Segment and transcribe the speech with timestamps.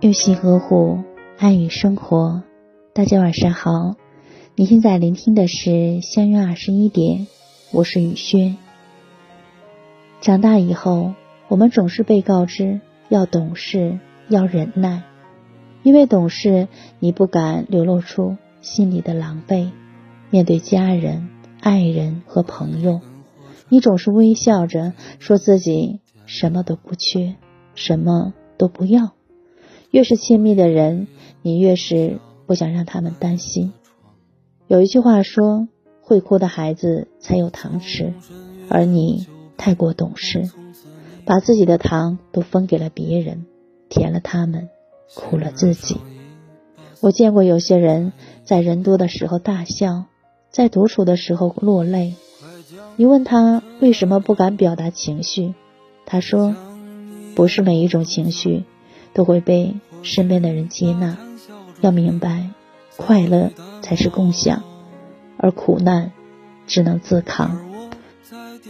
[0.00, 1.02] 用心呵护，
[1.38, 2.44] 爱与生活。
[2.94, 3.96] 大家晚上好，
[4.54, 7.26] 你现在聆听的是相约二十一点，
[7.72, 8.56] 我是雨轩。
[10.20, 11.14] 长大以后，
[11.48, 15.02] 我们总是被告知要懂事，要忍耐，
[15.82, 16.68] 因为懂事，
[17.00, 19.72] 你不敢流露出心里的狼狈；
[20.30, 21.28] 面对家人、
[21.60, 23.00] 爱人和朋友，
[23.68, 27.34] 你总是微笑着说自己什么都不缺，
[27.74, 29.17] 什么都不要。
[29.90, 31.08] 越是亲密的人，
[31.42, 33.72] 你越是不想让他们担心。
[34.66, 35.66] 有一句话说
[36.02, 38.12] ：“会哭的孩子才有糖吃。”
[38.68, 40.50] 而你太过懂事，
[41.24, 43.46] 把自己的糖都分给了别人，
[43.88, 44.68] 甜了他们，
[45.14, 45.96] 苦了自己。
[47.00, 48.12] 我见过有些人
[48.44, 50.04] 在人多的时候大笑，
[50.50, 52.14] 在独处的时候落泪。
[52.96, 55.54] 你问他为什么不敢表达情绪，
[56.04, 56.54] 他说
[57.34, 58.64] ：“不是每一种情绪。”
[59.18, 59.74] 都会被
[60.04, 61.18] 身边的人接纳。
[61.80, 62.50] 要明白，
[62.96, 63.50] 快乐
[63.82, 64.62] 才是共享，
[65.36, 66.12] 而苦难
[66.68, 67.68] 只能自扛。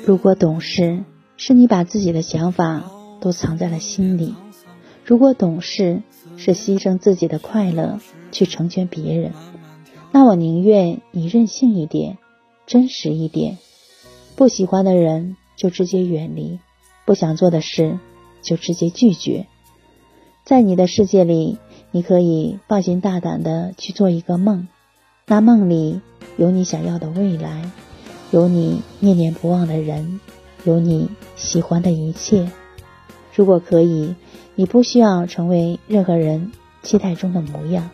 [0.06, 1.04] 如果懂事，
[1.36, 2.82] 是你把自己的想法
[3.20, 4.32] 都藏在了心里；
[5.04, 6.00] 如果懂事，
[6.38, 8.00] 是牺牲自己的快乐
[8.32, 9.34] 去成全别人。
[10.12, 12.16] 那我宁愿你任性一点，
[12.66, 13.58] 真实一点。
[14.34, 16.58] 不喜欢的人就直接远离，
[17.04, 17.98] 不想做的事
[18.40, 19.46] 就直接拒绝。
[20.48, 21.58] 在你的世界里，
[21.90, 24.66] 你可以放心大胆的去做一个梦，
[25.26, 26.00] 那梦里
[26.38, 27.70] 有你想要的未来，
[28.30, 30.20] 有你念念不忘的人，
[30.64, 32.50] 有你喜欢的一切。
[33.34, 34.14] 如果可以，
[34.54, 36.50] 你不需要成为任何人
[36.82, 37.90] 期待中的模样，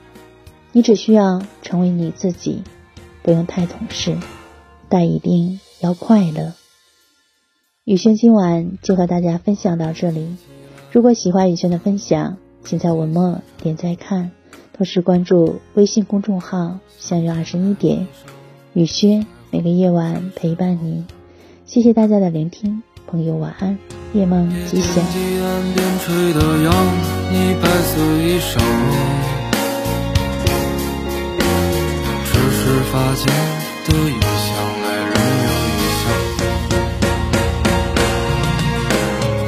[0.71, 2.63] 你只需要成为你自己，
[3.25, 4.17] 不用太懂事，
[4.89, 6.53] 但一定要快乐。
[7.83, 10.37] 雨轩今晚就和大家分享到这里，
[10.93, 12.37] 如果喜欢雨轩的分享。
[12.65, 14.31] 请在文末点再看，
[14.73, 18.09] 同时关注微信公众号“相约二十一点”，
[18.73, 21.05] 雨轩每个夜晚陪伴你。
[21.67, 23.79] 谢谢大家的聆听，朋友晚安，
[24.15, 25.05] 夜梦吉祥。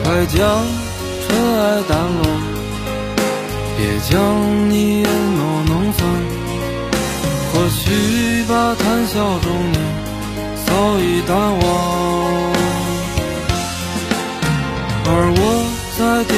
[0.04, 0.64] 快将
[1.26, 1.90] 尘埃掸
[2.22, 2.45] 落。
[3.76, 5.38] 别将你眼眸
[5.68, 6.00] 弄脏，
[7.52, 9.76] 或许把谈笑中你
[10.64, 11.62] 早已淡忘，
[15.04, 15.40] 而我
[15.98, 16.34] 在颠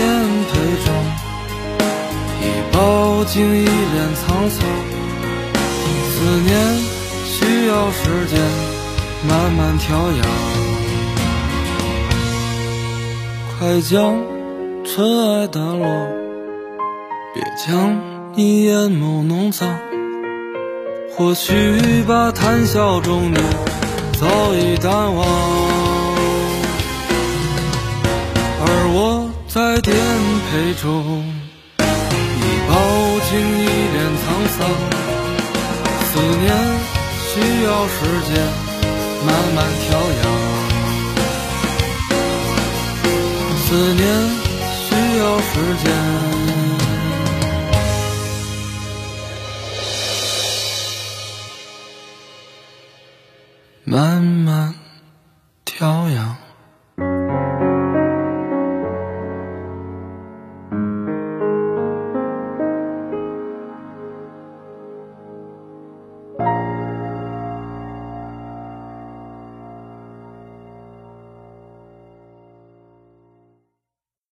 [0.48, 0.52] 沛
[0.84, 0.86] 中
[2.42, 2.76] 已饱
[3.26, 4.58] 经一脸沧桑。
[6.10, 6.50] 思念
[7.24, 7.36] 需
[7.68, 8.34] 要时间
[9.28, 10.20] 慢慢调养，
[13.56, 13.96] 快将
[14.84, 14.96] 尘
[15.36, 16.27] 埃掸落。
[17.38, 17.96] 别将
[18.34, 19.68] 你眼眸弄脏，
[21.14, 23.38] 或许把谈笑中你
[24.18, 25.24] 早已淡忘，
[28.60, 29.94] 而我在颠
[30.50, 31.22] 沛中
[32.08, 32.74] 已饱
[33.30, 34.26] 经一脸沧
[34.58, 34.58] 桑。
[36.10, 36.44] 思念
[37.22, 37.30] 需
[37.62, 38.34] 要时间
[39.24, 39.56] 慢慢
[39.86, 39.86] 调
[40.18, 40.26] 养，
[43.62, 44.02] 思念
[44.82, 44.88] 需
[45.20, 45.52] 要时
[45.84, 45.86] 间。
[53.90, 54.74] 慢慢
[55.64, 56.47] 调养。